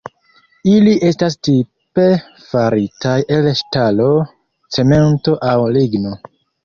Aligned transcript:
Ili 0.69 0.93
estas 1.09 1.35
tipe 1.47 2.05
faritaj 2.45 3.15
el 3.37 3.51
ŝtalo, 3.61 4.09
cemento 4.79 5.37
aŭ 5.55 5.59
ligno. 5.77 6.17